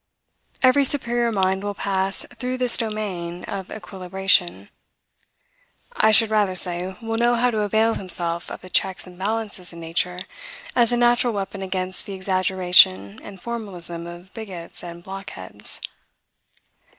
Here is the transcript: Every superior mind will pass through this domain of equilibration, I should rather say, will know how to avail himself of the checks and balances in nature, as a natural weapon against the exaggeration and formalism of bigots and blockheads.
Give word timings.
Every 0.63 0.83
superior 0.83 1.31
mind 1.31 1.63
will 1.63 1.75
pass 1.75 2.25
through 2.33 2.57
this 2.57 2.75
domain 2.75 3.43
of 3.43 3.71
equilibration, 3.71 4.69
I 5.95 6.09
should 6.09 6.31
rather 6.31 6.55
say, 6.55 6.95
will 7.03 7.17
know 7.17 7.35
how 7.35 7.51
to 7.51 7.61
avail 7.61 7.93
himself 7.93 8.49
of 8.49 8.61
the 8.61 8.69
checks 8.71 9.05
and 9.05 9.15
balances 9.19 9.73
in 9.73 9.79
nature, 9.79 10.21
as 10.75 10.91
a 10.91 10.97
natural 10.97 11.33
weapon 11.33 11.61
against 11.61 12.07
the 12.07 12.13
exaggeration 12.13 13.19
and 13.21 13.39
formalism 13.39 14.07
of 14.07 14.33
bigots 14.33 14.83
and 14.83 15.03
blockheads. 15.03 15.79